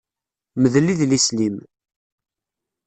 Mdel 0.61 0.87
idlisen-im! 0.93 1.57